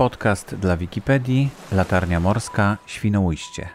Podcast 0.00 0.54
dla 0.54 0.76
Wikipedii, 0.76 1.50
Latarnia 1.72 2.20
Morska, 2.20 2.76
Świnoujście. 2.86 3.68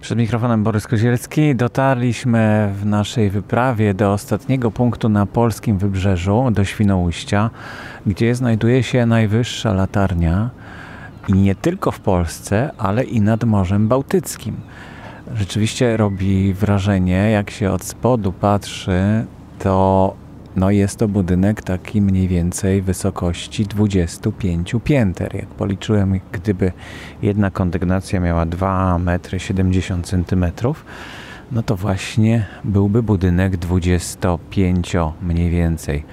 Przed 0.00 0.18
mikrofonem 0.18 0.64
Borys 0.64 0.86
Kozielski. 0.86 1.54
Dotarliśmy 1.54 2.72
w 2.74 2.86
naszej 2.86 3.30
wyprawie 3.30 3.94
do 3.94 4.12
ostatniego 4.12 4.70
punktu 4.70 5.08
na 5.08 5.26
polskim 5.26 5.78
wybrzeżu, 5.78 6.50
do 6.50 6.64
Świnoujścia, 6.64 7.50
gdzie 8.06 8.34
znajduje 8.34 8.82
się 8.82 9.06
najwyższa 9.06 9.72
latarnia 9.72 10.50
i 11.28 11.32
nie 11.32 11.54
tylko 11.54 11.90
w 11.90 12.00
Polsce, 12.00 12.70
ale 12.78 13.04
i 13.04 13.20
nad 13.20 13.44
Morzem 13.44 13.88
Bałtyckim. 13.88 14.56
Rzeczywiście 15.34 15.96
robi 15.96 16.54
wrażenie, 16.54 17.30
jak 17.30 17.50
się 17.50 17.70
od 17.70 17.84
spodu 17.84 18.32
patrzy, 18.32 19.26
to 19.58 20.14
no 20.56 20.70
jest 20.70 20.98
to 20.98 21.08
budynek 21.08 21.62
taki 21.62 22.02
mniej 22.02 22.28
więcej 22.28 22.82
wysokości 22.82 23.66
25 23.66 24.74
pięter. 24.84 25.34
Jak 25.34 25.46
policzyłem, 25.46 26.20
gdyby 26.32 26.72
jedna 27.22 27.50
kondygnacja 27.50 28.20
miała 28.20 28.46
2 28.46 28.98
metry 28.98 29.40
70 29.40 30.06
centymetrów, 30.06 30.84
no 31.52 31.62
to 31.62 31.76
właśnie 31.76 32.46
byłby 32.64 33.02
budynek 33.02 33.56
25 33.56 34.96
mniej 35.22 35.50
więcej 35.50 36.04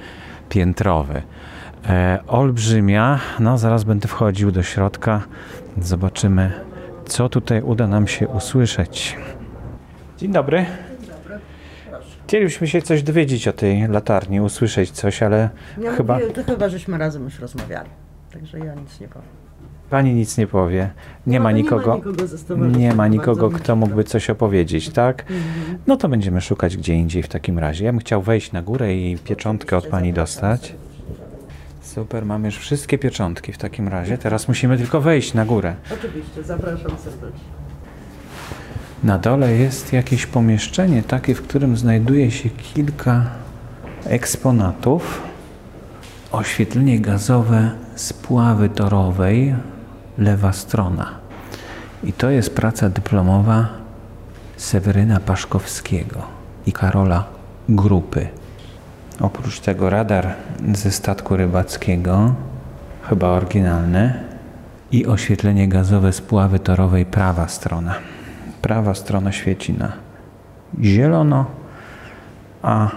piętrowy. 0.49 1.21
E, 1.89 2.19
olbrzymia, 2.27 3.19
no 3.39 3.57
zaraz 3.57 3.83
będę 3.83 4.07
wchodził 4.07 4.51
do 4.51 4.63
środka, 4.63 5.21
zobaczymy 5.81 6.51
co 7.05 7.29
tutaj 7.29 7.61
uda 7.61 7.87
nam 7.87 8.07
się 8.07 8.27
usłyszeć. 8.27 9.17
Dzień 10.17 10.31
dobry. 10.31 10.65
Chcielibyśmy 12.27 12.67
się 12.67 12.81
coś 12.81 13.03
dowiedzieć 13.03 13.47
o 13.47 13.53
tej 13.53 13.87
latarni, 13.87 14.41
usłyszeć 14.41 14.91
coś, 14.91 15.23
ale 15.23 15.49
Ja 15.81 15.91
chyba 15.91 16.13
Mówię, 16.13 16.29
to 16.29 16.43
chyba 16.43 16.69
żeśmy 16.69 16.97
razem 16.97 17.23
już 17.23 17.39
rozmawiali. 17.39 17.89
Także 18.33 18.59
ja 18.59 18.75
nic 18.75 18.99
nie 18.99 19.07
powiem. 19.07 19.27
pani 19.89 20.13
nic 20.13 20.37
nie 20.37 20.47
powie. 20.47 20.89
Nie 21.27 21.39
No, 21.39 21.43
ma 21.43 21.51
nikogo. 21.51 21.95
Nie 21.95 22.01
ma 22.01 22.07
nikogo, 22.47 22.77
Nie 22.77 22.93
ma 22.93 23.07
nikogo, 23.07 23.49
kto 23.49 23.75
mógłby 23.75 24.03
coś 24.03 24.29
opowiedzieć, 24.29 24.89
tak? 24.89 25.21
Mhm. 25.21 25.77
No 25.87 25.97
to 25.97 26.09
będziemy 26.09 26.41
szukać 26.41 26.77
gdzie 26.77 26.93
indziej 26.93 27.23
w 27.23 27.27
takim 27.27 27.59
razie. 27.59 27.85
Ja 27.85 27.91
bym 27.91 27.99
chciał 27.99 28.21
wejść 28.21 28.51
na 28.51 28.61
górę 28.61 28.95
i 28.95 29.17
pieczątkę 29.17 29.77
od 29.77 29.87
pani 29.87 30.13
dostać. 30.13 30.75
Super, 31.95 32.25
mamy 32.25 32.47
już 32.47 32.57
wszystkie 32.57 32.97
pieczątki 32.97 33.53
w 33.53 33.57
takim 33.57 33.87
razie. 33.87 34.17
Teraz 34.17 34.47
musimy 34.47 34.77
tylko 34.77 35.01
wejść 35.01 35.33
na 35.33 35.45
górę. 35.45 35.75
Oczywiście, 35.93 36.43
zapraszam 36.43 36.91
serdecznie. 37.03 37.49
Na 39.03 39.17
dole 39.17 39.51
jest 39.51 39.93
jakieś 39.93 40.25
pomieszczenie 40.25 41.03
takie, 41.03 41.35
w 41.35 41.41
którym 41.41 41.77
znajduje 41.77 42.31
się 42.31 42.49
kilka 42.49 43.25
eksponatów. 44.05 45.21
Oświetlenie 46.31 46.99
gazowe 46.99 47.71
spławy 47.95 48.69
torowej, 48.69 49.55
lewa 50.17 50.53
strona. 50.53 51.11
I 52.03 52.13
to 52.13 52.29
jest 52.29 52.55
praca 52.55 52.89
dyplomowa 52.89 53.69
Seweryna 54.57 55.19
Paszkowskiego 55.19 56.21
i 56.65 56.71
Karola 56.71 57.25
Grupy. 57.69 58.27
Oprócz 59.19 59.59
tego 59.59 59.89
radar 59.89 60.33
ze 60.73 60.91
statku 60.91 61.37
rybackiego, 61.37 62.33
chyba 63.09 63.27
oryginalny, 63.27 64.23
i 64.93 65.05
oświetlenie 65.05 65.67
gazowe 65.67 66.13
spławy 66.13 66.59
torowej 66.59 67.05
prawa 67.05 67.47
strona. 67.47 67.95
Prawa 68.61 68.93
strona 68.93 69.31
świeci 69.31 69.73
na 69.73 69.91
zielono, 70.81 71.45
a 72.61 72.91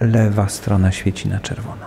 lewa 0.00 0.48
strona 0.48 0.92
świeci 0.92 1.28
na 1.28 1.40
czerwono. 1.40 1.86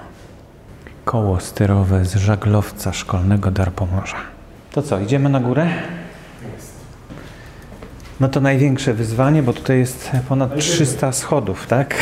Koło 1.06 1.40
sterowe 1.40 2.06
z 2.06 2.16
żaglowca 2.16 2.94
szkolnego 2.94 3.52
Darpomorza. 3.52 4.18
To 4.72 4.82
co, 4.82 5.00
idziemy 5.00 5.30
na 5.30 5.40
górę? 5.40 5.68
No 8.20 8.28
to 8.28 8.42
największe 8.42 8.94
wyzwanie, 8.94 9.44
bo 9.44 9.54
tutaj 9.54 9.80
jest 9.80 10.12
ponad 10.30 10.58
300 10.58 11.12
schodów, 11.12 11.68
tak? 11.68 11.96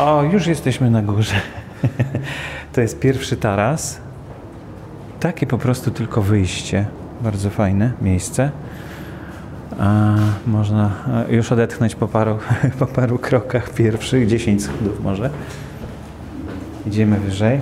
O, 0.00 0.22
już 0.22 0.46
jesteśmy 0.46 0.90
na 0.90 1.02
górze. 1.02 1.34
To 2.72 2.80
jest 2.80 3.00
pierwszy 3.00 3.36
taras. 3.36 4.00
Takie 5.20 5.46
po 5.46 5.58
prostu 5.58 5.90
tylko 5.90 6.22
wyjście. 6.22 6.86
Bardzo 7.20 7.50
fajne 7.50 7.92
miejsce. 8.02 8.50
A 9.80 10.14
można 10.46 10.90
już 11.28 11.52
odetchnąć 11.52 11.94
po 11.94 12.08
paru, 12.08 12.38
po 12.78 12.86
paru 12.86 13.18
krokach 13.18 13.70
pierwszych, 13.70 14.26
10 14.28 14.62
schodów 14.62 15.02
może. 15.02 15.30
Idziemy 16.86 17.20
wyżej. 17.20 17.60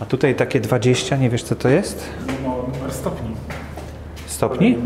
A 0.00 0.04
tutaj 0.04 0.34
takie 0.34 0.60
20, 0.60 1.16
nie 1.16 1.30
wiesz 1.30 1.42
co 1.42 1.56
to 1.56 1.68
jest? 1.68 2.10
Numer 2.42 2.92
stopni. 2.92 3.30
Stopni? 4.26 4.78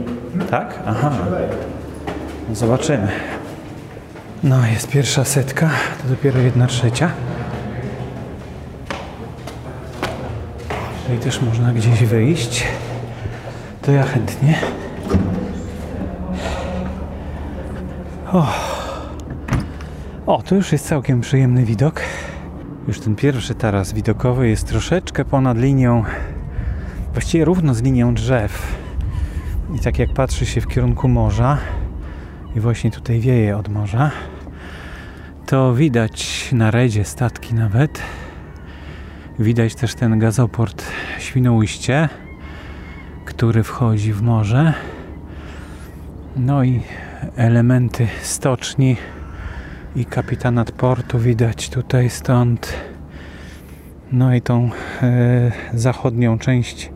Tak? 0.50 0.78
Aha. 0.86 1.12
No 2.48 2.54
Zobaczymy. 2.54 3.08
No, 4.44 4.66
jest 4.66 4.88
pierwsza 4.88 5.24
setka, 5.24 5.70
to 6.02 6.08
dopiero 6.08 6.40
jedna 6.40 6.66
trzecia. 6.66 7.10
Tutaj 11.02 11.18
też 11.18 11.42
można 11.42 11.72
gdzieś 11.72 12.04
wyjść. 12.04 12.64
To 13.82 13.92
ja 13.92 14.02
chętnie. 14.02 14.58
O, 18.32 18.52
o 20.26 20.42
tu 20.42 20.54
już 20.54 20.72
jest 20.72 20.86
całkiem 20.86 21.20
przyjemny 21.20 21.64
widok. 21.64 22.00
Już 22.88 23.00
ten 23.00 23.16
pierwszy 23.16 23.54
taras 23.54 23.92
widokowy 23.92 24.48
jest 24.48 24.68
troszeczkę 24.68 25.24
ponad 25.24 25.58
linią, 25.58 26.04
właściwie 27.12 27.44
równo 27.44 27.74
z 27.74 27.82
linią 27.82 28.14
drzew. 28.14 28.76
I 29.74 29.78
tak 29.78 29.98
jak 29.98 30.12
patrzy 30.12 30.46
się 30.46 30.60
w 30.60 30.66
kierunku 30.66 31.08
morza, 31.08 31.58
i 32.56 32.60
właśnie 32.60 32.90
tutaj 32.90 33.20
wieje 33.20 33.56
od 33.56 33.68
morza, 33.68 34.10
to 35.46 35.74
widać 35.74 36.48
na 36.52 36.70
redzie 36.70 37.04
statki 37.04 37.54
nawet. 37.54 38.02
Widać 39.38 39.74
też 39.74 39.94
ten 39.94 40.18
gazoport 40.18 40.84
Świnoujście, 41.18 42.08
który 43.24 43.62
wchodzi 43.62 44.12
w 44.12 44.22
morze. 44.22 44.74
No 46.36 46.64
i 46.64 46.80
elementy 47.36 48.08
stoczni 48.22 48.96
i 49.96 50.04
kapitanat 50.04 50.72
portu 50.72 51.18
widać 51.18 51.70
tutaj 51.70 52.10
stąd. 52.10 52.74
No 54.12 54.34
i 54.34 54.40
tą 54.40 54.70
e, 55.02 55.52
zachodnią 55.74 56.38
część 56.38 56.90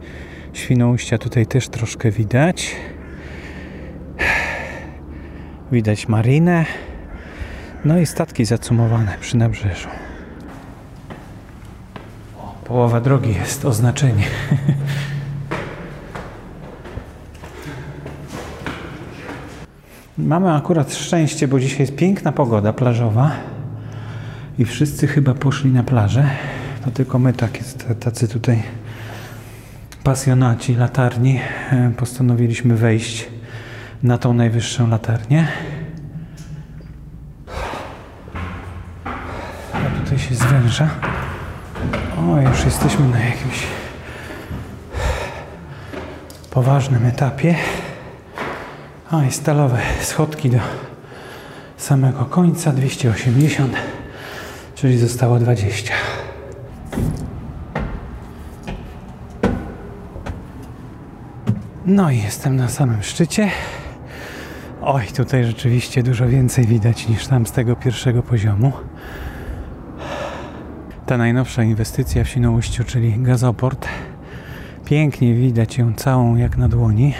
Świnoujścia 0.53 1.19
tutaj 1.19 1.47
też 1.47 1.69
troszkę 1.69 2.11
widać. 2.11 2.77
Widać 5.73 6.09
marinę. 6.09 6.88
No 7.85 7.99
i 7.99 8.07
statki 8.07 8.45
zacumowane 8.45 9.17
przy 9.21 9.37
nabrzeżu. 9.37 9.89
O, 12.39 12.55
Połowa 12.65 13.01
drogi 13.01 13.35
jest 13.35 13.65
oznaczenie. 13.65 14.25
Mamy 20.19 20.55
akurat 20.55 20.95
szczęście, 20.95 21.49
bo 21.49 21.61
dzisiaj 21.61 21.81
jest 21.81 21.97
piękna 21.97 22.33
pogoda 22.33 22.73
plażowa 22.73 23.31
i 24.59 24.65
wszyscy 24.65 25.07
chyba 25.07 25.35
poszli 25.35 25.73
na 25.73 25.83
plażę. 25.83 26.31
To 26.85 26.91
tylko 26.91 27.19
my 27.19 27.33
tak 27.33 27.57
jest, 27.57 27.87
tacy 28.01 28.29
tutaj 28.29 28.63
pasjonaci 30.05 30.75
latarni 30.75 31.41
e, 31.71 31.93
postanowiliśmy 31.97 32.77
wejść 32.77 33.29
na 34.03 34.19
tą 34.19 34.33
najwyższą 34.33 34.89
latarnię. 34.89 35.49
A 39.73 40.01
tutaj 40.05 40.17
się 40.29 40.35
zwęża. 40.35 40.89
O, 42.19 42.41
już 42.41 42.65
jesteśmy 42.65 43.09
na 43.09 43.19
jakimś 43.19 43.63
poważnym 46.51 47.07
etapie. 47.07 47.55
O, 49.11 49.23
i 49.23 49.33
stalowe 49.33 49.79
schodki 50.01 50.51
do 50.51 50.59
samego 51.77 52.25
końca 52.25 52.73
280, 52.73 53.77
czyli 54.75 54.99
zostało 54.99 55.39
20. 55.39 55.95
No 61.87 62.11
i 62.11 62.19
jestem 62.19 62.57
na 62.57 62.69
samym 62.69 63.03
szczycie. 63.03 63.51
Oj, 64.83 65.07
tutaj 65.17 65.45
rzeczywiście 65.45 66.03
dużo 66.03 66.29
więcej 66.29 66.67
widać 66.67 67.09
niż 67.09 67.27
tam 67.27 67.47
z 67.47 67.53
tego 67.53 67.77
pierwszego 67.77 68.23
poziomu. 68.23 68.73
Ta 71.09 71.17
najnowsza 71.17 71.63
inwestycja 71.63 72.25
w 72.25 72.29
Świnoujściu, 72.29 72.85
czyli 72.85 73.19
gazoport. 73.19 73.89
Pięknie 74.85 75.35
widać 75.35 75.79
ją 75.79 75.95
całą 75.95 76.37
jak 76.37 76.57
na 76.57 76.69
dłoni. 76.69 77.15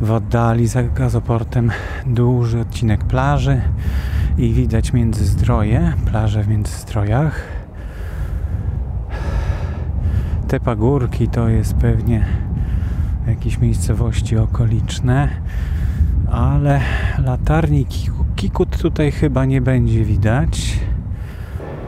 W 0.00 0.10
oddali 0.10 0.66
za 0.66 0.82
gazoportem 0.82 1.70
duży 2.06 2.60
odcinek 2.60 3.04
plaży 3.04 3.60
i 4.38 4.52
widać 4.52 4.92
Międzyzdroje, 4.92 5.92
plaże 6.06 6.42
w 6.42 6.48
Międzyzdrojach. 6.48 7.42
Te 10.48 10.60
pagórki 10.60 11.28
to 11.28 11.48
jest 11.48 11.74
pewnie 11.74 12.24
jakieś 13.26 13.58
miejscowości 13.58 14.36
okoliczne, 14.36 15.28
ale 16.30 16.80
latarni 17.18 17.86
Kikut 18.36 18.78
tutaj 18.78 19.12
chyba 19.12 19.44
nie 19.44 19.60
będzie 19.60 20.04
widać. 20.04 20.78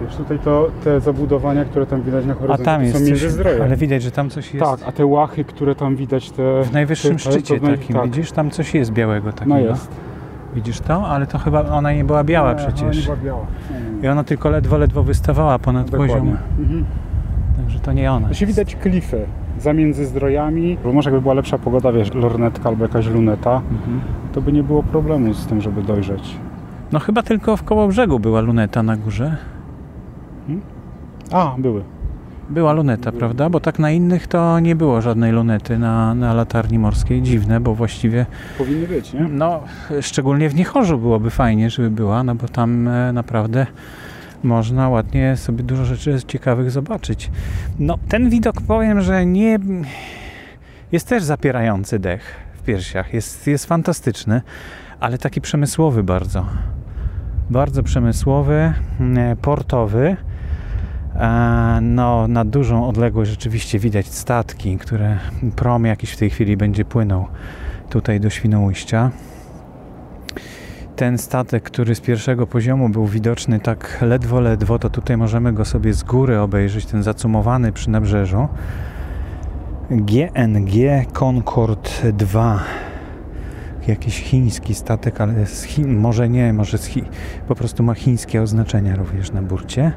Wiesz, 0.00 0.16
tutaj 0.16 0.38
to 0.38 0.68
te 0.84 1.00
zabudowania, 1.00 1.64
które 1.64 1.86
tam 1.86 2.02
widać 2.02 2.26
na 2.26 2.32
A 2.32 2.36
horyzoncie, 2.36 2.64
tam 2.64 2.76
to 2.76 2.82
jest 2.82 2.92
są 2.94 3.00
coś, 3.00 3.08
międzyzdroje. 3.10 3.62
ale 3.64 3.76
widać, 3.76 4.02
że 4.02 4.10
tam 4.10 4.30
coś 4.30 4.54
jest. 4.54 4.66
Tak, 4.66 4.80
a 4.88 4.92
te 4.92 5.06
łachy, 5.06 5.44
które 5.44 5.74
tam 5.74 5.96
widać, 5.96 6.30
te... 6.30 6.62
W 6.64 6.72
najwyższym 6.72 7.12
te, 7.12 7.18
szczycie 7.18 7.60
to 7.60 7.66
takim, 7.66 7.96
tak. 7.96 8.04
widzisz? 8.04 8.32
Tam 8.32 8.50
coś 8.50 8.74
jest 8.74 8.92
białego 8.92 9.32
takiego. 9.32 9.54
No 9.54 9.60
jest. 9.60 9.90
Widzisz 10.54 10.80
to? 10.80 11.06
Ale 11.06 11.26
to 11.26 11.38
chyba 11.38 11.62
ona 11.62 11.92
nie 11.92 12.04
była 12.04 12.24
biała 12.24 12.52
Nie, 12.52 12.58
Ona 12.58 12.66
przecież. 12.72 12.96
nie 12.96 13.02
była 13.04 13.16
biała. 13.16 13.46
Nie, 13.70 13.96
nie, 14.00 14.04
I 14.04 14.08
ona 14.08 14.24
tylko 14.24 14.50
ledwo, 14.50 14.78
ledwo 14.78 15.02
wystawała 15.02 15.58
ponad 15.58 15.90
Dokładnie. 15.90 16.14
poziom. 16.14 16.36
Mhm. 16.60 16.84
Także 17.56 17.78
to 17.80 17.92
nie 17.92 18.12
ona. 18.12 18.34
Się 18.34 18.46
widać 18.46 18.76
klify 18.76 19.26
za 19.58 19.72
międzyzdrojami, 19.72 20.78
bo 20.84 20.92
może 20.92 21.10
jakby 21.10 21.22
była 21.22 21.34
lepsza 21.34 21.58
pogoda, 21.58 21.92
wiesz, 21.92 22.14
lornetka 22.14 22.68
albo 22.68 22.84
jakaś 22.84 23.06
luneta, 23.06 23.60
Mhm. 23.70 24.00
to 24.32 24.40
by 24.40 24.52
nie 24.52 24.62
było 24.62 24.82
problemu 24.82 25.34
z 25.34 25.46
tym, 25.46 25.60
żeby 25.60 25.82
dojrzeć. 25.82 26.36
No 26.92 26.98
chyba 26.98 27.22
tylko 27.22 27.56
w 27.56 27.62
koło 27.62 27.88
brzegu 27.88 28.18
była 28.20 28.40
luneta 28.40 28.82
na 28.82 28.96
górze. 28.96 29.36
A, 31.32 31.54
były. 31.58 31.82
Była 32.50 32.72
luneta, 32.72 33.12
prawda? 33.12 33.50
Bo 33.50 33.60
tak 33.60 33.78
na 33.78 33.90
innych 33.90 34.26
to 34.26 34.60
nie 34.60 34.76
było 34.76 35.00
żadnej 35.00 35.32
lunety 35.32 35.78
na, 35.78 36.14
na 36.14 36.34
latarni 36.34 36.78
morskiej. 36.78 37.22
Dziwne, 37.22 37.60
bo 37.60 37.74
właściwie, 37.74 38.26
Powinny 38.58 38.86
być, 38.86 39.12
nie? 39.12 39.20
no 39.28 39.60
szczególnie 40.00 40.48
w 40.48 40.54
Niechorzu 40.54 40.98
byłoby 40.98 41.30
fajnie, 41.30 41.70
żeby 41.70 41.90
była, 41.90 42.22
no 42.22 42.34
bo 42.34 42.48
tam 42.48 42.88
e, 42.88 43.12
naprawdę 43.12 43.66
można 44.42 44.88
ładnie 44.88 45.36
sobie 45.36 45.64
dużo 45.64 45.84
rzeczy 45.84 46.18
ciekawych 46.26 46.70
zobaczyć. 46.70 47.30
No 47.78 47.98
ten 48.08 48.30
widok 48.30 48.60
powiem, 48.60 49.00
że 49.00 49.26
nie... 49.26 49.58
Jest 50.92 51.08
też 51.08 51.22
zapierający 51.22 51.98
dech 51.98 52.34
w 52.54 52.62
piersiach. 52.62 53.14
Jest, 53.14 53.46
jest 53.46 53.66
fantastyczny, 53.66 54.42
ale 55.00 55.18
taki 55.18 55.40
przemysłowy 55.40 56.02
bardzo. 56.02 56.46
Bardzo 57.50 57.82
przemysłowy, 57.82 58.72
mm, 59.00 59.36
portowy. 59.36 60.16
E, 61.20 61.80
No, 61.82 62.28
na 62.28 62.44
dużą 62.44 62.88
odległość 62.88 63.30
rzeczywiście 63.30 63.78
widać 63.78 64.06
statki, 64.06 64.78
które 64.78 65.18
prom 65.56 65.84
jakiś 65.84 66.10
w 66.10 66.16
tej 66.16 66.30
chwili 66.30 66.56
będzie 66.56 66.84
płynął 66.84 67.26
tutaj 67.90 68.20
do 68.20 68.30
Świnoujścia. 68.30 69.10
Ten 70.96 71.18
statek, 71.18 71.62
który 71.62 71.94
z 71.94 72.00
pierwszego 72.00 72.46
poziomu 72.46 72.88
był 72.88 73.06
widoczny 73.06 73.60
tak 73.60 73.98
ledwo, 74.02 74.40
ledwo, 74.40 74.78
to 74.78 74.90
tutaj 74.90 75.16
możemy 75.16 75.52
go 75.52 75.64
sobie 75.64 75.94
z 75.94 76.02
góry 76.02 76.40
obejrzeć, 76.40 76.86
ten 76.86 77.02
zacumowany 77.02 77.72
przy 77.72 77.90
nabrzeżu. 77.90 78.48
GNG 79.90 80.72
Concorde 81.12 82.12
2. 82.12 82.60
Jakiś 83.86 84.22
chiński 84.22 84.74
statek, 84.74 85.20
ale 85.20 85.46
z 85.46 85.62
Chin, 85.62 85.96
może 85.96 86.28
nie, 86.28 86.52
może 86.52 86.78
z 86.78 86.86
Chi, 86.86 87.04
po 87.48 87.54
prostu 87.54 87.82
ma 87.82 87.94
chińskie 87.94 88.42
oznaczenia 88.42 88.96
również 88.96 89.32
na 89.32 89.42
burcie. 89.42 89.92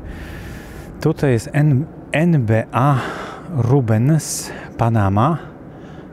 Tutaj 1.04 1.32
jest 1.32 1.50
N, 1.54 1.86
NBA 2.12 3.00
Rubens 3.58 4.52
Panama 4.78 5.38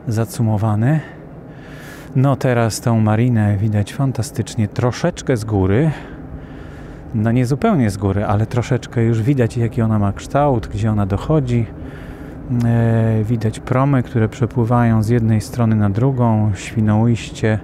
zacumowany. 0.07 0.99
No 2.15 2.35
teraz 2.35 2.81
tą 2.81 2.99
marinę 2.99 3.57
widać 3.57 3.93
fantastycznie, 3.93 4.67
troszeczkę 4.67 5.37
z 5.37 5.45
góry. 5.45 5.91
No 7.15 7.31
nie 7.31 7.45
zupełnie 7.45 7.89
z 7.89 7.97
góry, 7.97 8.25
ale 8.25 8.45
troszeczkę 8.45 9.03
już 9.03 9.21
widać 9.21 9.57
jaki 9.57 9.81
ona 9.81 9.99
ma 9.99 10.13
kształt, 10.13 10.67
gdzie 10.67 10.91
ona 10.91 11.05
dochodzi. 11.05 11.65
E, 12.65 13.23
widać 13.23 13.59
promy, 13.59 14.03
które 14.03 14.29
przepływają 14.29 15.03
z 15.03 15.09
jednej 15.09 15.41
strony 15.41 15.75
na 15.75 15.89
drugą. 15.89 16.51
Świnoujście, 16.55 17.59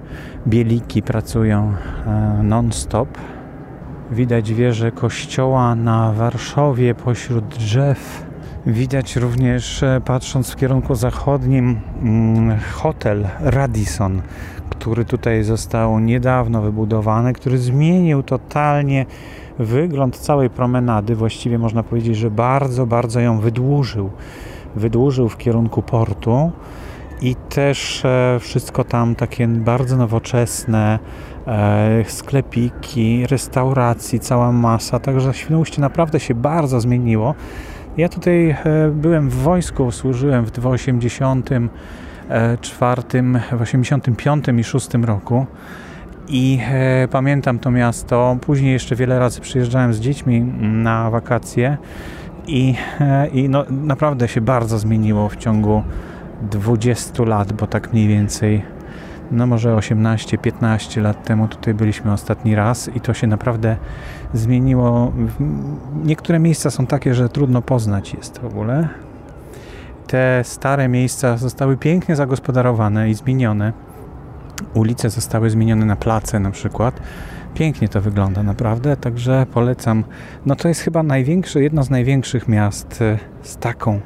bieliki 0.46 1.02
pracują 1.02 1.72
e, 2.06 2.42
non-stop. 2.42 3.08
Widać 4.10 4.52
wieżę 4.52 4.92
kościoła 4.92 5.74
na 5.74 6.12
Warszawie 6.12 6.94
pośród 6.94 7.44
drzew. 7.44 8.26
Widać 8.66 9.16
również, 9.16 9.82
e, 9.82 10.00
patrząc 10.04 10.50
w 10.50 10.56
kierunku 10.56 10.94
zachodnim, 10.94 11.80
mm, 12.02 12.58
hotel 12.72 13.28
Radisson, 13.40 14.22
który 14.70 15.04
tutaj 15.04 15.44
został 15.44 15.98
niedawno 15.98 16.62
wybudowany, 16.62 17.32
który 17.32 17.58
zmienił 17.58 18.22
totalnie 18.22 19.06
wygląd 19.58 20.16
całej 20.16 20.50
promenady. 20.50 21.14
Właściwie 21.14 21.58
można 21.58 21.82
powiedzieć, 21.82 22.16
że 22.16 22.30
bardzo, 22.30 22.86
bardzo 22.86 23.20
ją 23.20 23.40
wydłużył. 23.40 24.10
Wydłużył 24.76 25.28
w 25.28 25.36
kierunku 25.36 25.82
portu 25.82 26.52
i 27.22 27.34
też 27.34 28.04
e, 28.04 28.38
wszystko 28.40 28.84
tam 28.84 29.14
takie 29.14 29.48
bardzo 29.48 29.96
nowoczesne, 29.96 30.98
e, 31.46 32.04
sklepiki, 32.06 33.26
restauracji, 33.26 34.20
cała 34.20 34.52
masa. 34.52 34.98
Także 34.98 35.34
Świnoujście 35.34 35.80
naprawdę 35.80 36.20
się 36.20 36.34
bardzo 36.34 36.80
zmieniło. 36.80 37.34
Ja 37.96 38.08
tutaj 38.08 38.50
e, 38.50 38.56
byłem 38.92 39.30
w 39.30 39.34
wojsku, 39.34 39.92
służyłem 39.92 40.44
w 40.44 40.50
1984, 40.50 43.02
w 43.52 43.62
85 43.62 44.44
i 44.58 44.64
6 44.64 44.94
roku 44.94 45.46
i 46.28 46.60
pamiętam 47.10 47.58
to 47.58 47.70
miasto. 47.70 48.36
Później 48.40 48.72
jeszcze 48.72 48.96
wiele 48.96 49.18
razy 49.18 49.40
przyjeżdżałem 49.40 49.94
z 49.94 50.00
dziećmi 50.00 50.40
na 50.60 51.10
wakacje 51.10 51.76
i, 52.46 52.74
i 53.32 53.48
no, 53.48 53.64
naprawdę 53.70 54.28
się 54.28 54.40
bardzo 54.40 54.78
zmieniło 54.78 55.28
w 55.28 55.36
ciągu 55.36 55.82
20 56.42 57.24
lat, 57.24 57.52
bo 57.52 57.66
tak 57.66 57.92
mniej 57.92 58.08
więcej 58.08 58.62
no 59.30 59.46
może 59.46 59.74
18-15 59.74 61.02
lat 61.02 61.24
temu 61.24 61.48
tutaj 61.48 61.74
byliśmy 61.74 62.12
ostatni 62.12 62.54
raz 62.54 62.96
i 62.96 63.00
to 63.00 63.14
się 63.14 63.26
naprawdę 63.26 63.76
zmieniło. 64.34 65.12
Niektóre 66.04 66.38
miejsca 66.38 66.70
są 66.70 66.86
takie, 66.86 67.14
że 67.14 67.28
trudno 67.28 67.62
poznać 67.62 68.14
jest 68.14 68.38
w 68.38 68.44
ogóle. 68.44 68.88
Te 70.06 70.40
stare 70.44 70.88
miejsca 70.88 71.36
zostały 71.36 71.76
pięknie 71.76 72.16
zagospodarowane 72.16 73.10
i 73.10 73.14
zmienione. 73.14 73.72
Ulice 74.74 75.10
zostały 75.10 75.50
zmienione 75.50 75.86
na 75.86 75.96
place 75.96 76.40
na 76.40 76.50
przykład. 76.50 77.00
Pięknie 77.54 77.88
to 77.88 78.00
wygląda 78.00 78.42
naprawdę, 78.42 78.96
także 78.96 79.46
polecam. 79.54 80.04
No 80.46 80.56
to 80.56 80.68
jest 80.68 80.80
chyba 80.80 81.02
największe, 81.02 81.62
jedno 81.62 81.82
z 81.82 81.90
największych 81.90 82.48
miast 82.48 83.02
e, 83.02 83.18
z 83.42 83.56
taką 83.56 84.00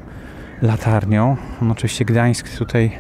latarnią. 0.62 1.37
No 1.62 1.73
oczywiście 1.73 2.04
Gdańsk 2.04 2.59
tutaj 2.59 2.92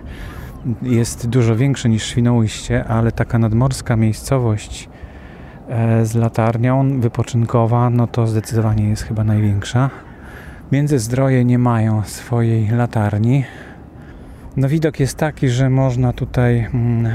jest 0.82 1.28
dużo 1.28 1.56
większy 1.56 1.88
niż 1.88 2.06
Świnoujście, 2.06 2.84
ale 2.84 3.12
taka 3.12 3.38
nadmorska 3.38 3.96
miejscowość 3.96 4.88
e, 5.68 6.06
z 6.06 6.14
latarnią 6.14 7.00
wypoczynkowa, 7.00 7.90
no 7.90 8.06
to 8.06 8.26
zdecydowanie 8.26 8.88
jest 8.88 9.02
chyba 9.02 9.24
największa. 9.24 9.90
Międzyzdroje 10.72 11.44
nie 11.44 11.58
mają 11.58 12.02
swojej 12.02 12.68
latarni. 12.68 13.44
No 14.56 14.68
widok 14.68 15.00
jest 15.00 15.16
taki, 15.16 15.48
że 15.48 15.70
można 15.70 16.12
tutaj 16.12 16.68
mm, 16.74 17.12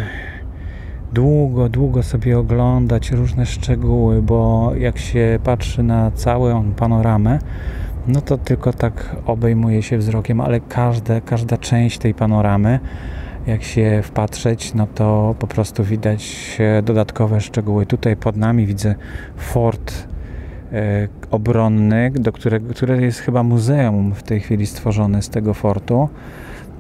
długo, 1.13 1.69
długo 1.69 2.03
sobie 2.03 2.39
oglądać 2.39 3.11
różne 3.11 3.45
szczegóły, 3.45 4.21
bo 4.21 4.71
jak 4.77 4.97
się 4.97 5.39
patrzy 5.43 5.83
na 5.83 6.11
całą 6.11 6.71
panoramę, 6.71 7.39
no 8.07 8.21
to 8.21 8.37
tylko 8.37 8.73
tak 8.73 9.15
obejmuje 9.25 9.83
się 9.83 9.97
wzrokiem, 9.97 10.41
ale 10.41 10.59
każde, 10.59 11.21
każda 11.21 11.57
część 11.57 11.97
tej 11.97 12.13
panoramy, 12.13 12.79
jak 13.47 13.63
się 13.63 14.01
wpatrzeć, 14.03 14.73
no 14.73 14.87
to 14.95 15.35
po 15.39 15.47
prostu 15.47 15.83
widać 15.83 16.57
e, 16.59 16.81
dodatkowe 16.81 17.41
szczegóły. 17.41 17.85
Tutaj 17.85 18.15
pod 18.15 18.37
nami 18.37 18.65
widzę 18.65 18.95
fort 19.37 20.07
e, 20.73 21.07
obronny, 21.31 22.11
do 22.15 22.31
którego, 22.31 22.73
które 22.73 23.01
jest 23.01 23.19
chyba 23.19 23.43
muzeum 23.43 24.13
w 24.13 24.23
tej 24.23 24.39
chwili 24.39 24.65
stworzone 24.65 25.21
z 25.21 25.29
tego 25.29 25.53
fortu. 25.53 26.09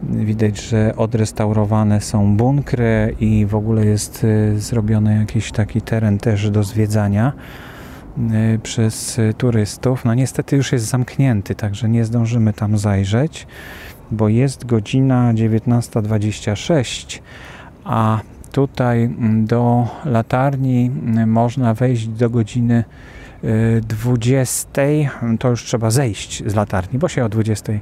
Widać, 0.03 0.61
że 0.61 0.93
odrestaurowane 0.95 2.01
są 2.01 2.37
bunkry 2.37 3.15
i 3.19 3.45
w 3.45 3.55
ogóle 3.55 3.85
jest 3.85 4.23
e, 4.23 4.59
zrobiony 4.59 5.17
jakiś 5.19 5.51
taki 5.51 5.81
teren 5.81 6.17
też 6.17 6.49
do 6.49 6.63
zwiedzania 6.63 7.33
przez 8.63 9.19
e, 9.19 9.33
turystów. 9.33 10.05
No 10.05 10.13
niestety 10.13 10.55
już 10.55 10.71
jest 10.71 10.85
zamknięty, 10.85 11.55
także 11.55 11.89
nie 11.89 12.05
zdążymy 12.05 12.53
tam 12.53 12.77
zajrzeć, 12.77 13.47
bo 14.11 14.29
jest 14.29 14.65
godzina 14.65 15.33
19.26, 15.33 17.19
a 17.83 18.19
tutaj 18.51 19.09
do 19.43 19.87
latarni 20.05 20.91
mm, 21.05 21.29
można 21.29 21.73
wejść 21.73 22.07
do 22.07 22.29
godziny 22.29 22.83
y, 23.43 23.81
20. 23.87 24.71
To 25.39 25.49
już 25.49 25.63
trzeba 25.63 25.91
zejść 25.91 26.43
z 26.45 26.55
latarni, 26.55 26.99
bo 26.99 27.07
się 27.07 27.25
o 27.25 27.29
20 27.29 27.73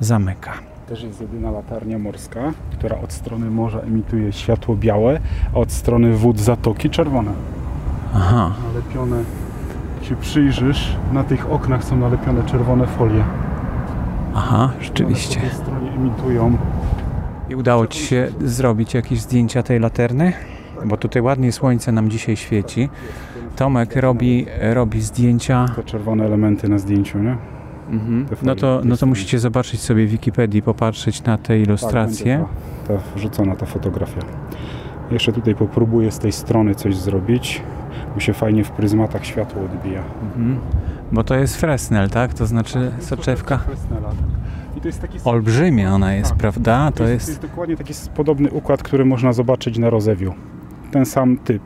zamyka. 0.00 0.52
Też 0.88 1.02
jest 1.02 1.20
jedyna 1.20 1.50
latarnia 1.50 1.98
morska, 1.98 2.52
która 2.72 2.98
od 2.98 3.12
strony 3.12 3.50
morza 3.50 3.80
emituje 3.80 4.32
światło 4.32 4.76
białe, 4.76 5.20
a 5.54 5.56
od 5.56 5.72
strony 5.72 6.12
wód 6.12 6.40
zatoki 6.40 6.90
czerwone. 6.90 7.32
Aha, 8.14 8.54
Nalepione, 8.66 9.24
się 10.04 10.16
przyjrzysz, 10.16 10.96
na 11.12 11.24
tych 11.24 11.52
oknach 11.52 11.84
są 11.84 11.96
nalepione 11.96 12.42
czerwone 12.42 12.86
folie. 12.86 13.24
aha, 14.34 14.70
One 14.74 14.84
rzeczywiście. 14.84 15.34
po 15.40 15.46
tej 15.46 15.50
stronie 15.54 15.90
emitują. 15.92 16.56
I 17.50 17.54
udało 17.54 17.86
Ci 17.86 18.02
się 18.02 18.28
zrobić 18.44 18.94
jakieś 18.94 19.20
zdjęcia 19.20 19.62
tej 19.62 19.80
laterny? 19.80 20.32
Bo 20.86 20.96
tutaj 20.96 21.22
ładnie 21.22 21.52
słońce 21.52 21.92
nam 21.92 22.10
dzisiaj 22.10 22.36
świeci. 22.36 22.88
Tomek 23.56 23.96
robi, 23.96 24.46
robi 24.60 25.00
zdjęcia. 25.02 25.66
Te 25.76 25.82
czerwone 25.84 26.24
elementy 26.24 26.68
na 26.68 26.78
zdjęciu, 26.78 27.18
nie? 27.18 27.36
Mhm. 27.90 28.26
No, 28.42 28.54
to, 28.54 28.80
no 28.84 28.96
to 28.96 29.06
musicie 29.06 29.38
zobaczyć 29.38 29.80
sobie 29.80 30.06
w 30.06 30.10
Wikipedii, 30.10 30.62
popatrzeć 30.62 31.22
na 31.24 31.38
te 31.38 31.58
ilustracje. 31.60 32.44
Tak, 32.88 32.98
ta, 32.98 33.04
ta 33.04 33.16
wrzucona 33.16 33.56
ta 33.56 33.66
fotografia. 33.66 34.20
Jeszcze 35.10 35.32
tutaj 35.32 35.54
popróbuję 35.54 36.10
z 36.12 36.18
tej 36.18 36.32
strony 36.32 36.74
coś 36.74 36.96
zrobić, 36.96 37.62
bo 38.14 38.20
się 38.20 38.32
fajnie 38.32 38.64
w 38.64 38.70
pryzmatach 38.70 39.26
światło 39.26 39.62
odbija. 39.62 40.02
Mhm. 40.24 40.58
Bo 41.12 41.24
to 41.24 41.34
jest 41.34 41.56
Fresnel, 41.56 42.10
tak? 42.10 42.34
To 42.34 42.46
znaczy 42.46 42.90
soczewka. 43.00 43.58
Fresnela, 43.58 44.08
tak. 44.08 44.76
I 44.76 44.80
to 44.80 44.88
jest 44.88 45.00
taki 45.00 45.18
Olbrzymia 45.24 45.94
ona 45.94 46.14
jest, 46.14 46.30
Tak. 46.30 46.38
prawda? 46.38 46.90
To 46.90 46.96
To 46.96 47.04
jest, 47.04 47.26
to 47.26 47.30
jest... 47.32 47.42
jest 47.42 47.52
dokładnie 47.52 47.76
taki 47.76 47.94
podobny 48.14 48.50
układ, 48.50 48.82
który 48.82 49.04
można 49.04 49.32
zobaczyć 49.32 49.78
na 49.78 49.90
rozewiu. 49.90 50.34
Ten 50.90 51.06
sam 51.06 51.36
typ. 51.38 51.62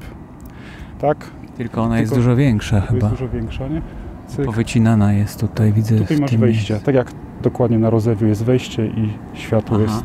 Tak? 1.00 1.16
Tylko 1.56 1.82
ona 1.82 2.00
jest 2.00 2.12
tylko- 2.12 2.24
dużo 2.24 2.36
większa 2.36 2.80
chyba. 2.80 3.06
jest 3.08 3.20
dużo 3.20 3.28
większa, 3.28 3.68
nie? 3.68 3.82
Cyk. 4.26 4.44
Powycinana 4.46 5.12
jest 5.12 5.40
tutaj, 5.40 5.72
widzę 5.72 5.96
Tutaj 5.98 6.18
masz 6.20 6.36
wejście. 6.36 6.72
miejscu. 6.74 6.86
Tak 6.86 6.94
jak 6.94 7.12
dokładnie 7.42 7.78
na 7.78 7.90
rozewiu 7.90 8.26
jest 8.26 8.44
wejście 8.44 8.86
i 8.86 9.12
światło 9.34 9.78
Aha. 9.84 9.92
jest 9.94 10.04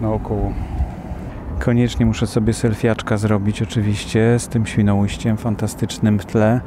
naokoło. 0.00 0.52
Koniecznie 1.64 2.06
muszę 2.06 2.26
sobie 2.26 2.52
selfiaczka 2.52 3.16
zrobić 3.16 3.62
oczywiście 3.62 4.38
z 4.38 4.48
tym 4.48 4.66
świnoujściem 4.66 5.36
fantastycznym 5.36 6.18
w 6.18 6.26
tle. 6.26 6.60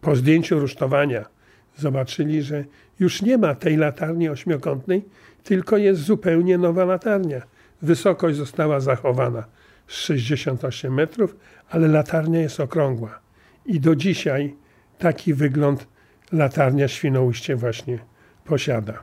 po 0.00 0.16
zdjęciu 0.16 0.60
rusztowania 0.60 1.39
zobaczyli, 1.76 2.42
że 2.42 2.64
już 3.00 3.22
nie 3.22 3.38
ma 3.38 3.54
tej 3.54 3.76
latarni 3.76 4.28
ośmiokątnej, 4.28 5.04
tylko 5.44 5.76
jest 5.76 6.02
zupełnie 6.02 6.58
nowa 6.58 6.84
latarnia. 6.84 7.42
Wysokość 7.82 8.36
została 8.36 8.80
zachowana 8.80 9.44
z 9.86 9.94
68 9.94 10.94
metrów, 10.94 11.36
ale 11.70 11.88
latarnia 11.88 12.40
jest 12.40 12.60
okrągła. 12.60 13.20
I 13.66 13.80
do 13.80 13.96
dzisiaj 13.96 14.54
taki 14.98 15.34
wygląd 15.34 15.86
latarnia 16.32 16.88
Świnoujście 16.88 17.56
właśnie 17.56 17.98
posiada. 18.44 19.02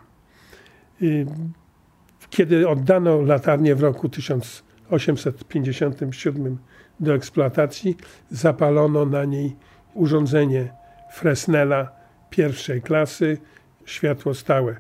Y, 1.02 1.26
Kiedy 2.30 2.70
oddano 2.70 3.22
latarnię 3.22 3.76
w 3.76 3.82
roku 3.82 4.10
1857 4.10 6.58
do 7.00 7.16
eksploatacji, 7.16 7.98
zapalono 8.30 9.06
na 9.06 9.26
niej 9.26 9.56
urządzenie 9.94 10.74
Fresnela 11.14 11.97
pierwszej 12.30 12.82
klasy, 12.82 13.38
światło 13.86 14.34
stałe. 14.34 14.76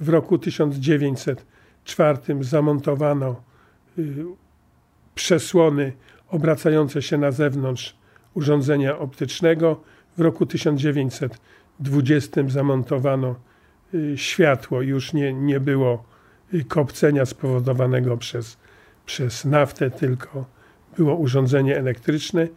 W 0.00 0.08
roku 0.08 0.38
1904 0.38 2.18
zamontowano 2.40 3.42
przesłony 5.14 5.92
obracające 6.28 7.02
się 7.02 7.18
na 7.18 7.30
zewnątrz 7.30 7.96
urządzenia 8.34 8.98
optycznego. 8.98 9.80
W 10.16 10.20
roku 10.20 10.46
1920 10.46 12.40
zamontowano 12.48 13.34
światło, 14.16 14.82
już 14.82 15.12
nie, 15.12 15.34
nie 15.34 15.60
było 15.60 16.04
kopcenia 16.68 17.26
spowodowanego 17.26 18.16
przez, 18.16 18.56
przez 19.06 19.44
naftę, 19.44 19.90
tylko 19.90 20.44
było 20.96 21.14
urządzenie 21.14 21.76
elektryczne. 21.76 22.48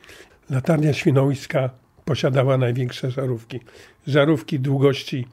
Latarnia 0.50 0.94
świnoujska 0.94 1.70
posiadała 2.06 2.58
największe 2.58 3.12
żarówki. 3.12 3.60
Żarówki 4.08 4.60
długości 4.60 5.28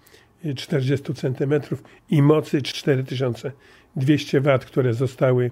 40 0.57 1.15
cm 1.15 1.61
i 2.11 2.23
mocy 2.23 2.63
4200 2.63 4.41
W, 4.41 4.59
które 4.59 4.95
zostały 4.95 5.51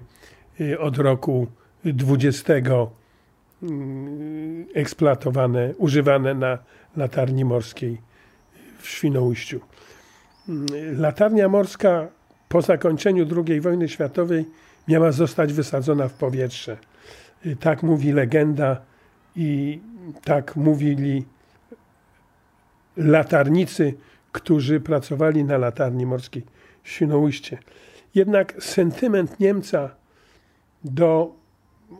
y, 0.61 0.79
od 0.79 0.97
roku 0.97 1.47
20 1.85 2.53
mm, 2.53 2.87
eksploatowane, 4.73 5.73
używane 5.77 6.33
na 6.33 6.57
latarni 6.97 7.45
morskiej 7.45 7.97
w 8.79 8.87
Świnoujściu. 8.87 9.59
Latarnia 10.97 11.49
morska 11.49 12.07
po 12.49 12.61
zakończeniu 12.61 13.25
II 13.47 13.61
wojny 13.61 13.89
światowej 13.89 14.45
miała 14.87 15.11
zostać 15.11 15.53
wysadzona 15.53 16.07
w 16.07 16.13
powietrze. 16.13 16.77
Y, 17.45 17.55
tak 17.55 17.83
mówi 17.83 18.11
legenda 18.11 18.81
i 19.35 19.79
tak 20.23 20.55
mówili 20.55 21.25
latarnicy, 22.97 23.93
którzy 24.31 24.79
pracowali 24.79 25.43
na 25.43 25.57
latarni 25.57 26.05
morskiej 26.05 26.43
w 26.83 26.89
Świnoujście. 26.89 27.57
Jednak 28.15 28.63
sentyment 28.63 29.39
Niemca 29.39 29.89
do 30.83 31.35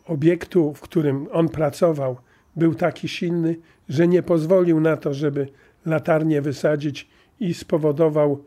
obiektu, 0.06 0.74
w 0.74 0.82
którym 0.82 1.28
on 1.32 1.50
pracował, 1.50 2.18
był 2.56 2.76
taki 2.76 3.08
silny, 3.08 3.56
że 3.90 4.08
nie 4.08 4.24
pozwolił 4.24 4.80
na 4.80 4.98
to, 4.98 5.14
żeby 5.14 5.48
latarnię 5.86 6.42
wysadzić 6.42 7.08
i 7.40 7.54
spowodował 7.54 8.44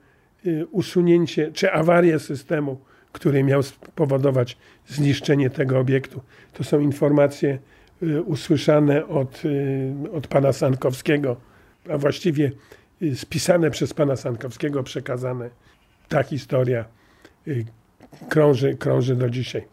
y, 0.46 0.66
usunięcie 0.66 1.52
czy 1.52 1.72
awarię 1.72 2.18
systemu, 2.18 2.78
który 3.12 3.44
miał 3.44 3.62
spowodować 3.62 4.56
zniszczenie 4.86 5.50
tego 5.50 5.78
obiektu. 5.78 6.20
To 6.52 6.64
są 6.64 6.80
informacje 6.80 7.58
usłyszane 8.24 9.06
od, 9.06 9.44
y, 9.44 9.94
od 10.12 10.26
pana 10.26 10.52
Sankowskiego, 10.52 11.36
a 11.90 11.98
właściwie 11.98 12.52
spisane 13.14 13.70
przez 13.70 13.94
pana 13.94 14.16
Sankowskiego, 14.16 14.82
przekazane. 14.82 15.50
Ta 16.08 16.22
historia 16.22 16.84
krąży, 18.28 18.74
krąży 18.74 19.16
do 19.16 19.30
dzisiaj. 19.30 19.64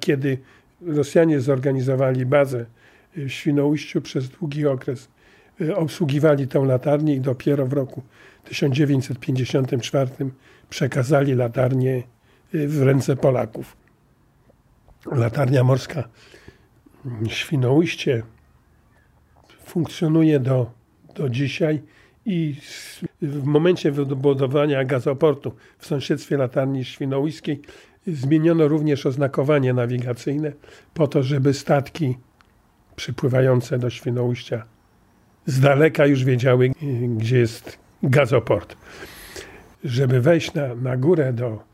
Kiedy 0.00 0.38
Rosjanie 0.86 1.40
zorganizowali 1.40 2.26
bazę 2.26 2.66
w 3.16 3.28
Świnoujściu 3.28 4.02
przez 4.02 4.28
długi 4.28 4.66
okres, 4.66 5.08
obsługiwali 5.74 6.48
tę 6.48 6.64
latarnię 6.64 7.14
i 7.14 7.20
dopiero 7.20 7.66
w 7.66 7.72
roku 7.72 8.02
1954 8.44 10.10
przekazali 10.70 11.34
latarnię 11.34 12.02
w 12.52 12.82
ręce 12.82 13.16
Polaków. 13.16 13.76
Latarnia 15.12 15.64
morska 15.64 16.08
Świnoujście 17.28 18.22
funkcjonuje 19.64 20.40
do, 20.40 20.70
do 21.14 21.28
dzisiaj 21.28 21.82
i 22.26 22.56
w 23.22 23.44
momencie 23.44 23.92
wybudowania 23.92 24.84
gazoportu 24.84 25.52
w 25.78 25.86
sąsiedztwie 25.86 26.36
latarni 26.36 26.84
świnoujskiej 26.84 27.62
zmieniono 28.06 28.68
również 28.68 29.06
oznakowanie 29.06 29.72
nawigacyjne 29.72 30.52
po 30.94 31.08
to, 31.08 31.22
żeby 31.22 31.54
statki 31.54 32.18
przypływające 32.96 33.78
do 33.78 33.90
Świnoujścia 33.90 34.64
z 35.46 35.60
daleka 35.60 36.06
już 36.06 36.24
wiedziały, 36.24 36.70
gdzie 37.16 37.38
jest 37.38 37.78
gazoport. 38.02 38.76
Żeby 39.84 40.20
wejść 40.20 40.54
na, 40.54 40.74
na 40.74 40.96
górę 40.96 41.32
do 41.32 41.64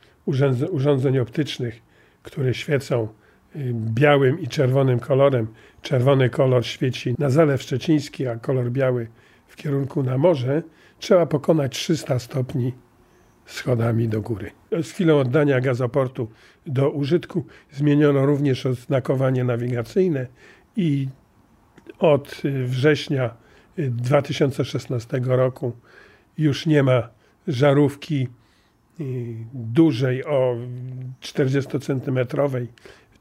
urządzeń 0.71 1.19
optycznych, 1.19 1.83
które 2.23 2.55
świecą 2.55 3.09
białym 3.75 4.41
i 4.41 4.49
czerwonym 4.49 5.01
kolorem. 5.01 5.47
Czerwony 5.83 6.31
kolor 6.31 6.67
świeci 6.67 7.15
na 7.19 7.31
Zalew 7.31 7.63
Szczeciński, 7.63 8.27
a 8.27 8.37
kolor 8.37 8.71
biały 8.71 9.09
w 9.47 9.57
kierunku 9.57 10.03
na 10.03 10.19
morze. 10.19 10.63
Trzeba 10.99 11.27
pokonać 11.27 11.73
300 11.79 12.19
stopni 12.19 12.73
schodami 13.47 14.09
do 14.09 14.21
góry. 14.21 14.51
Z 14.83 14.91
chwilą 14.91 15.19
oddania 15.19 15.61
gazoportu 15.61 16.29
do 16.67 16.91
użytku 16.91 17.47
zmieniono 17.73 18.27
również 18.27 18.67
oznakowanie 18.67 19.45
nawigacyjne 19.45 20.27
i 20.77 21.09
od 21.99 22.43
y, 22.45 22.65
września 22.65 23.35
2016 23.77 25.17
y, 25.17 25.21
roku 25.25 25.73
już 26.39 26.67
nie 26.67 26.83
ma 26.83 27.09
żarówki 27.49 28.29
dużej 29.55 30.25
o 30.25 30.57
40-centymetrowej 31.21 32.67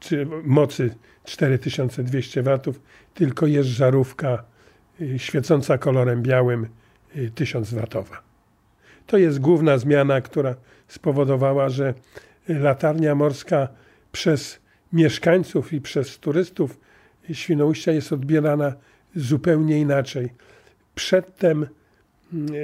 czy 0.00 0.26
mocy 0.44 0.94
4200 1.24 2.42
watów, 2.42 2.80
tylko 3.14 3.46
jest 3.46 3.68
żarówka 3.68 4.44
y, 5.00 5.18
świecąca 5.18 5.78
kolorem 5.78 6.22
białym 6.22 6.68
1000 7.34 7.72
y, 7.72 7.76
watowa. 7.76 8.22
To 9.06 9.18
jest 9.18 9.38
główna 9.38 9.78
zmiana, 9.78 10.20
która 10.20 10.54
spowodowała, 10.88 11.68
że 11.68 11.94
latarnia 12.48 13.14
morska 13.14 13.68
przez 14.12 14.60
mieszkańców 14.92 15.72
i 15.72 15.80
przez 15.80 16.18
turystów 16.18 16.80
Świnoujścia 17.32 17.92
jest 17.92 18.12
odbierana 18.12 18.72
zupełnie 19.16 19.80
inaczej. 19.80 20.28
Przedtem 20.94 21.66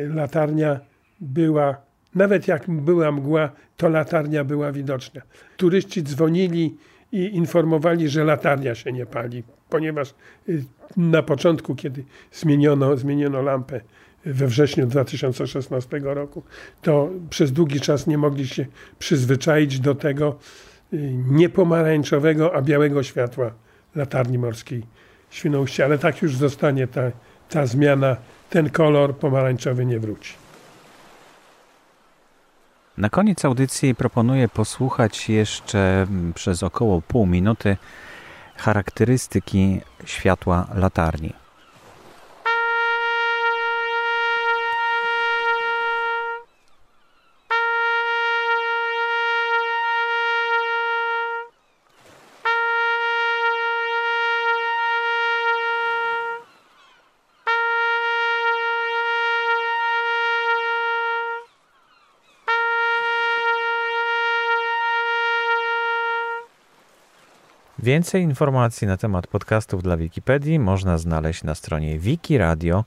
latarnia 0.09 0.81
była 1.21 1.77
nawet 2.15 2.49
jak 2.49 2.71
była 2.71 3.13
mgła, 3.13 3.53
to 3.77 3.89
latarnia 3.89 4.45
była 4.45 4.73
widoczna. 4.73 5.23
Turyści 5.57 6.03
dzwonili 6.03 6.77
i 7.15 7.37
informowali, 7.37 8.09
że 8.09 8.25
latarnia 8.25 8.75
się 8.75 8.93
nie 8.93 9.07
pali, 9.07 9.43
ponieważ 9.71 10.15
y, 10.49 10.65
na 10.97 11.23
początku, 11.23 11.75
kiedy 11.75 12.05
zmieniono, 12.33 12.97
zmieniono 12.97 13.43
lampę 13.43 13.81
we 14.25 14.47
wrześniu 14.47 14.87
2016 14.87 16.01
roku, 16.03 16.43
to 16.83 17.11
przez 17.31 17.53
długi 17.53 17.81
czas 17.81 18.07
nie 18.07 18.19
mogli 18.19 18.47
się 18.47 18.67
przyzwyczaić 18.99 19.81
do 19.81 19.95
tego 19.95 20.39
y, 20.93 21.15
nie 21.31 21.49
pomarańczowego, 21.49 22.55
a 22.55 22.63
białego 22.63 23.03
światła 23.03 23.51
latarni 23.95 24.39
morskiej 24.39 24.83
Świnoujście. 25.35 25.85
Ale 25.85 25.99
tak 25.99 26.23
już 26.23 26.37
zostanie 26.37 26.87
ta, 26.87 27.03
ta 27.49 27.67
zmiana, 27.67 28.17
ten 28.51 28.71
kolor 28.71 29.17
pomarańczowy 29.17 29.87
nie 29.87 30.01
wróci. 30.01 30.44
Na 32.99 33.09
koniec 33.09 33.45
audycji 33.45 33.95
proponuję 33.95 34.49
posłuchać 34.49 35.29
jeszcze 35.29 36.03
mm, 36.03 36.33
przez 36.33 36.63
około 36.63 37.03
pół 37.03 37.27
minuty 37.27 37.77
charakterystyki 38.57 39.81
światła 40.05 40.67
latarni. 40.75 41.44
Więcej 67.85 68.23
informacji 68.23 68.87
na 68.87 68.97
temat 68.97 69.27
podcastów 69.27 69.83
dla 69.83 69.97
Wikipedii 69.97 70.59
można 70.59 70.99
znaleźć 70.99 71.45
na 71.45 71.55
stronie 71.55 71.99
wikiradio.org. 71.99 72.85